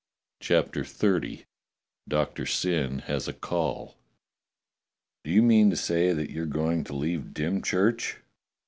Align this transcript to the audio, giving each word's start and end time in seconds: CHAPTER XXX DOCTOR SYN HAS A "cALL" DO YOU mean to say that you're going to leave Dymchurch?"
CHAPTER 0.39 0.81
XXX 0.81 1.45
DOCTOR 2.07 2.47
SYN 2.47 2.99
HAS 3.05 3.27
A 3.27 3.33
"cALL" 3.33 3.99
DO 5.23 5.29
YOU 5.29 5.43
mean 5.43 5.69
to 5.69 5.75
say 5.75 6.11
that 6.11 6.31
you're 6.31 6.47
going 6.47 6.83
to 6.85 6.93
leave 6.95 7.35
Dymchurch?" 7.35 8.15